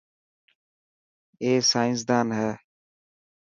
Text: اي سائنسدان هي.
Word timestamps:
اي 1.41 1.51
سائنسدان 1.71 2.27
هي. 2.39 2.51